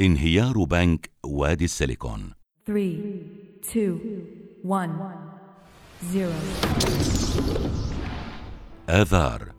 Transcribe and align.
انهيار 0.00 0.64
بنك 0.64 1.10
وادي 1.24 1.64
السيليكون. 1.64 2.30
3, 2.66 2.98
2, 3.64 3.98
1, 4.64 4.90
0. 6.02 6.32
آذار. 8.88 9.52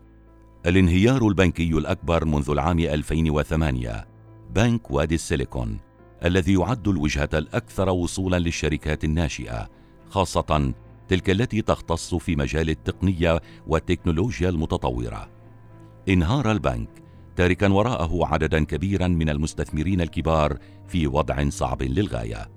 الانهيار 0.66 1.28
البنكي 1.28 1.70
الأكبر 1.70 2.26
منذ 2.26 2.50
العام 2.50 2.80
2008 2.80 4.08
بنك 4.56 4.92
وادي 4.92 5.16
السيليكون 5.16 5.78
الذي 6.26 6.54
يعد 6.54 6.88
الوجهة 6.88 7.30
الأكثر 7.34 7.90
وصولا 7.90 8.40
للشركات 8.40 9.04
الناشئة 9.04 9.70
خاصة 10.10 10.74
تلك 11.08 11.30
التي 11.30 11.62
تختص 11.62 12.16
في 12.16 12.36
مجال 12.36 12.70
التقنية 12.70 13.42
والتكنولوجيا 13.68 14.50
المتطورة. 14.50 15.30
انهار 16.10 16.52
البنك 16.52 16.90
تاركا 17.36 17.68
وراءه 17.68 18.26
عددا 18.26 18.66
كبيرا 18.66 19.08
من 19.08 19.30
المستثمرين 19.30 20.02
الكبار 20.02 20.58
في 20.88 21.08
وضع 21.08 21.50
صعب 21.50 21.84
للغاية. 21.84 22.50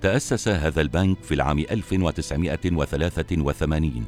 تأسس 0.00 0.48
هذا 0.48 0.80
البنك 0.80 1.22
في 1.22 1.34
العام 1.34 1.58
1983 1.58 4.04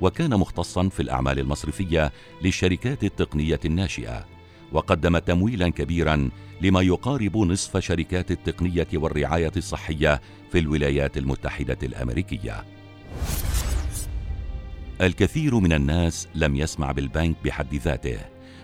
وكان 0.00 0.30
مختصا 0.30 0.88
في 0.88 1.00
الأعمال 1.00 1.38
المصرفية 1.38 2.12
للشركات 2.42 3.04
التقنية 3.04 3.60
الناشئة 3.64 4.26
وقدم 4.72 5.18
تمويلا 5.18 5.68
كبيرا 5.68 6.30
لما 6.60 6.82
يقارب 6.82 7.36
نصف 7.36 7.78
شركات 7.78 8.30
التقنية 8.30 8.88
والرعاية 8.94 9.52
الصحية 9.56 10.20
في 10.52 10.58
الولايات 10.58 11.18
المتحدة 11.18 11.78
الأمريكية. 11.82 12.64
الكثير 15.02 15.54
من 15.54 15.72
الناس 15.72 16.28
لم 16.34 16.56
يسمع 16.56 16.92
بالبنك 16.92 17.36
بحد 17.44 17.74
ذاته 17.74 18.18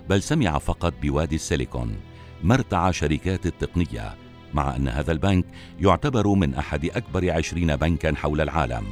بل 0.09 0.23
سمع 0.23 0.59
فقط 0.59 0.95
بوادي 1.03 1.35
السيليكون 1.35 1.97
مرتع 2.43 2.91
شركات 2.91 3.47
التقنية 3.47 4.15
مع 4.55 4.77
أن 4.77 4.89
هذا 4.89 5.13
البنك 5.13 5.45
يعتبر 5.81 6.29
من 6.29 6.55
أحد 6.55 6.85
أكبر 6.85 7.31
عشرين 7.31 7.77
بنكا 7.77 8.15
حول 8.15 8.41
العالم 8.41 8.85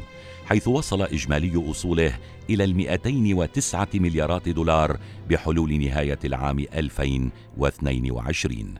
حيث 0.46 0.68
وصل 0.68 1.02
إجمالي 1.02 1.70
أصوله 1.70 2.18
إلى 2.50 2.64
المئتين 2.64 3.34
وتسعة 3.34 3.88
مليارات 3.94 4.48
دولار 4.48 4.98
بحلول 5.30 5.80
نهاية 5.80 6.18
العام 6.24 6.58
2022 6.58 8.74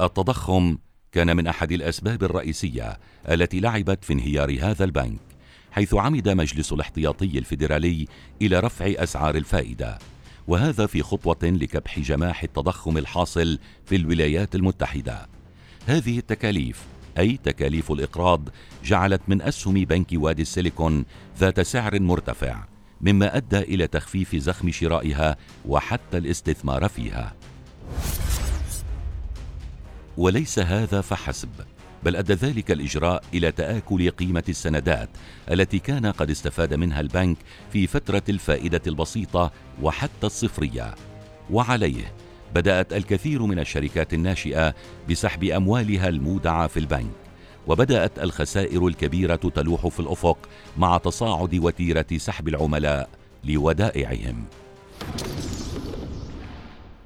التضخم 0.00 0.78
كان 1.12 1.36
من 1.36 1.46
أحد 1.46 1.72
الأسباب 1.72 2.22
الرئيسية 2.22 2.98
التي 3.30 3.60
لعبت 3.60 4.04
في 4.04 4.12
انهيار 4.12 4.58
هذا 4.60 4.84
البنك. 4.84 5.29
حيث 5.72 5.94
عمد 5.94 6.28
مجلس 6.28 6.72
الاحتياطي 6.72 7.38
الفيدرالي 7.38 8.06
إلى 8.42 8.60
رفع 8.60 8.92
أسعار 8.96 9.34
الفائدة 9.34 9.98
وهذا 10.48 10.86
في 10.86 11.02
خطوة 11.02 11.38
لكبح 11.42 11.98
جماح 11.98 12.42
التضخم 12.42 12.98
الحاصل 12.98 13.58
في 13.86 13.96
الولايات 13.96 14.54
المتحدة. 14.54 15.28
هذه 15.86 16.18
التكاليف 16.18 16.82
أي 17.18 17.38
تكاليف 17.44 17.92
الإقراض 17.92 18.48
جعلت 18.84 19.20
من 19.28 19.42
أسهم 19.42 19.74
بنك 19.74 20.06
وادي 20.12 20.42
السيليكون 20.42 21.04
ذات 21.38 21.60
سعر 21.60 22.00
مرتفع 22.00 22.64
مما 23.00 23.36
أدى 23.36 23.58
إلى 23.58 23.86
تخفيف 23.86 24.36
زخم 24.36 24.70
شرائها 24.70 25.36
وحتى 25.66 26.18
الاستثمار 26.18 26.88
فيها. 26.88 27.34
وليس 30.16 30.58
هذا 30.58 31.00
فحسب. 31.00 31.48
بل 32.04 32.16
أدى 32.16 32.32
ذلك 32.32 32.70
الإجراء 32.70 33.24
إلى 33.34 33.52
تآكل 33.52 34.10
قيمة 34.10 34.44
السندات 34.48 35.08
التي 35.50 35.78
كان 35.78 36.06
قد 36.06 36.30
استفاد 36.30 36.74
منها 36.74 37.00
البنك 37.00 37.36
في 37.72 37.86
فترة 37.86 38.22
الفائدة 38.28 38.80
البسيطة 38.86 39.52
وحتى 39.82 40.26
الصفرية. 40.26 40.94
وعليه 41.50 42.12
بدأت 42.54 42.92
الكثير 42.92 43.42
من 43.42 43.58
الشركات 43.58 44.14
الناشئة 44.14 44.74
بسحب 45.10 45.44
أموالها 45.44 46.08
المودعة 46.08 46.66
في 46.66 46.76
البنك 46.80 47.10
وبدأت 47.66 48.18
الخسائر 48.18 48.86
الكبيرة 48.86 49.36
تلوح 49.36 49.88
في 49.88 50.00
الأفق 50.00 50.38
مع 50.78 50.98
تصاعد 50.98 51.54
وتيرة 51.54 52.06
سحب 52.16 52.48
العملاء 52.48 53.08
لودائعهم. 53.44 54.44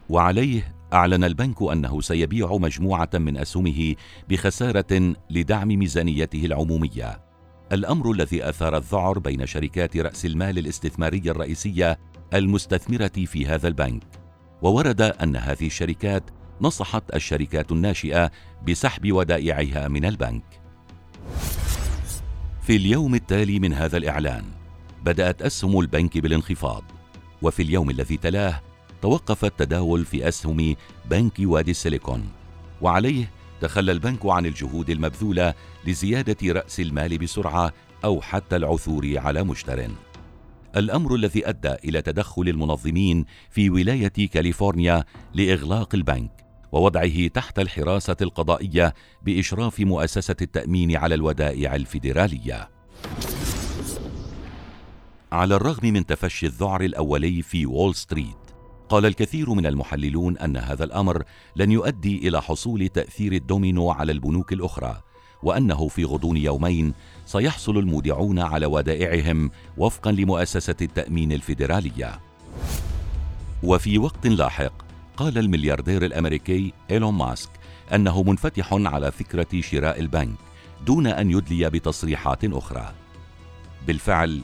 وعليه 0.09 0.75
أعلن 0.95 1.25
البنك 1.25 1.63
أنه 1.63 2.01
سيبيع 2.01 2.57
مجموعة 2.57 3.11
من 3.15 3.37
أسهمه 3.37 3.95
بخسارة 4.29 5.15
لدعم 5.31 5.69
ميزانيته 5.69 6.45
العمومية. 6.45 7.21
الأمر 7.73 8.11
الذي 8.11 8.49
أثار 8.49 8.77
الذعر 8.77 9.19
بين 9.19 9.47
شركات 9.47 9.97
رأس 9.97 10.27
المال 10.27 10.59
الاستثمارية 10.59 11.31
الرئيسية 11.31 11.99
المستثمرة 12.35 13.13
في 13.27 13.47
هذا 13.47 13.69
البنك. 13.69 14.03
وورد 14.63 15.01
أن 15.01 15.37
هذه 15.37 15.67
الشركات 15.67 16.31
نصحت 16.61 17.15
الشركات 17.15 17.73
الناشئة 17.73 18.31
بسحب 18.69 19.13
ودائعها 19.13 19.89
من 19.89 20.05
البنك. 20.05 20.61
في 22.63 22.77
اليوم 22.77 23.15
التالي 23.15 23.59
من 23.59 23.73
هذا 23.73 23.97
الإعلان 23.97 24.45
بدأت 25.05 25.43
أسهم 25.43 25.81
البنك 25.81 26.19
بالانخفاض. 26.19 26.83
وفي 27.43 27.63
اليوم 27.63 27.91
الذي 27.91 28.17
تلاه 28.17 28.61
توقف 29.05 29.45
التداول 29.45 30.05
في 30.05 30.29
أسهم 30.29 30.77
بنك 31.11 31.33
وادي 31.41 31.71
السيليكون. 31.71 32.29
وعليه 32.81 33.31
تخلى 33.61 33.93
البنك 33.93 34.27
عن 34.27 34.47
الجهود 34.47 34.91
المبذولة 34.91 35.55
لزيادة 35.87 36.53
رأس 36.53 36.81
المال 36.81 37.19
بسرعة 37.19 37.73
أو 38.05 38.21
حتى 38.21 38.57
العثور 38.57 39.19
على 39.19 39.43
مشتر. 39.43 39.89
الأمر 40.77 41.15
الذي 41.15 41.49
أدى 41.49 41.73
إلى 41.85 42.03
تدخل 42.03 42.49
المنظمين 42.49 43.25
في 43.51 43.71
ولاية 43.71 44.29
كاليفورنيا 44.33 45.05
لإغلاق 45.35 45.95
البنك 45.95 46.31
ووضعه 46.73 47.27
تحت 47.27 47.59
الحراسة 47.59 48.17
القضائية 48.23 48.95
بإشراف 49.23 49.81
مؤسسة 49.81 50.37
التأمين 50.43 50.97
على 50.97 51.15
الودائع 51.15 51.75
الفيدرالية. 51.75 52.71
على 55.33 55.55
الرغم 55.55 55.93
من 55.93 56.07
تفشي 56.07 56.47
الذعر 56.47 56.85
الأولي 56.85 57.43
في 57.43 57.67
وول 57.67 57.95
ستريت 57.95 58.44
قال 58.89 59.07
الكثير 59.07 59.51
من 59.51 59.67
المحللون 59.67 60.39
أن 60.39 60.57
هذا 60.57 60.85
الأمر 60.85 61.23
لن 61.57 61.71
يؤدي 61.71 62.29
إلى 62.29 62.43
حصول 62.43 62.89
تأثير 62.89 63.33
الدومينو 63.33 63.91
على 63.91 64.13
البنوك 64.13 64.53
الأخرى 64.53 65.01
وأنه 65.43 65.89
في 65.89 66.05
غضون 66.05 66.37
يومين 66.37 66.95
سيحصل 67.27 67.79
المودعون 67.79 68.39
على 68.39 68.67
ودائعهم 68.67 69.51
وفقا 69.77 70.13
لمؤسسة 70.13 70.77
التأمين 70.83 71.33
الفيدرالية. 71.33 72.21
وفي 73.63 73.99
وقت 73.99 74.27
لاحق 74.27 74.73
قال 75.17 75.39
الملياردير 75.39 76.05
الأمريكي 76.05 76.73
إيلون 76.91 77.15
ماسك 77.15 77.51
أنه 77.95 78.23
منفتح 78.23 78.69
على 78.73 79.13
فكرة 79.13 79.61
شراء 79.61 80.01
البنك 80.01 80.37
دون 80.87 81.07
أن 81.07 81.31
يدلي 81.31 81.71
بتصريحات 81.71 82.45
أخرى. 82.45 82.93
بالفعل 83.87 84.43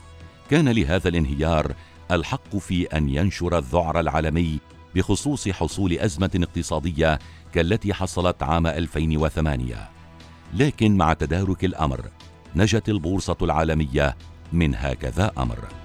كان 0.50 0.68
لهذا 0.68 1.08
الانهيار 1.08 1.74
الحق 2.10 2.56
في 2.56 2.86
أن 2.86 3.08
ينشر 3.08 3.58
الذعر 3.58 4.00
العالمي 4.00 4.58
بخصوص 4.94 5.48
حصول 5.48 5.92
أزمة 5.92 6.30
اقتصادية 6.34 7.18
كالتي 7.52 7.94
حصلت 7.94 8.42
عام 8.42 8.66
2008 8.66 9.88
لكن 10.54 10.96
مع 10.96 11.12
تدارك 11.12 11.64
الأمر 11.64 12.00
نجت 12.56 12.88
البورصة 12.88 13.36
العالمية 13.42 14.16
من 14.52 14.74
هكذا 14.74 15.32
أمر. 15.38 15.79